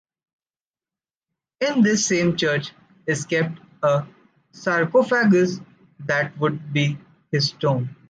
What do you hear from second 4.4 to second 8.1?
sarcophagus that would be his tomb.